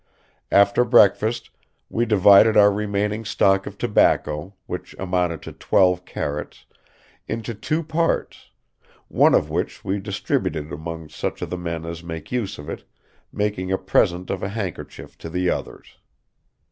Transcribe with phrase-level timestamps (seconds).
[0.51, 1.51] After breakfast
[1.87, 6.65] we divided our remaining stock of tobacco, which amounted to twelve carrots,
[7.27, 8.49] into two parts;
[9.09, 12.83] one of which we distributed among such of the men as make use of it,
[13.31, 15.99] making a present of a handkerchief to the others.